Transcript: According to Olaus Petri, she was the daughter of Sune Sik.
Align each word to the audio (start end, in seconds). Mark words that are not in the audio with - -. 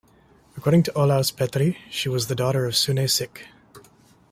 According 0.57 0.81
to 0.81 0.91
Olaus 0.93 1.29
Petri, 1.31 1.77
she 1.91 2.09
was 2.09 2.25
the 2.25 2.33
daughter 2.33 2.65
of 2.65 2.75
Sune 2.75 3.07
Sik. 3.07 3.45